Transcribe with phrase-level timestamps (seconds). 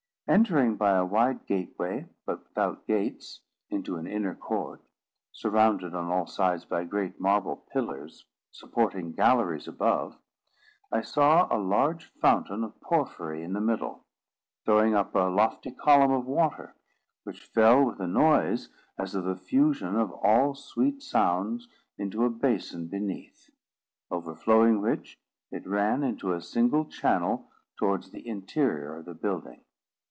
[0.27, 4.81] Entering by a wide gateway, but without gates, into an inner court,
[5.33, 10.17] surrounded on all sides by great marble pillars supporting galleries above,
[10.89, 14.05] I saw a large fountain of porphyry in the middle,
[14.63, 16.75] throwing up a lofty column of water,
[17.25, 22.29] which fell, with a noise as of the fusion of all sweet sounds, into a
[22.29, 23.49] basin beneath;
[24.09, 25.19] overflowing which,
[25.51, 29.59] it ran into a single channel towards the interior of the building.